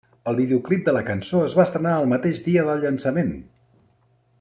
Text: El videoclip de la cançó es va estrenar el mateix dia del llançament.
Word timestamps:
El 0.29 0.37
videoclip 0.37 0.87
de 0.87 0.95
la 0.95 1.03
cançó 1.09 1.41
es 1.49 1.53
va 1.59 1.67
estrenar 1.69 1.93
el 2.01 2.11
mateix 2.15 2.43
dia 2.51 2.67
del 2.71 2.85
llançament. 2.87 3.31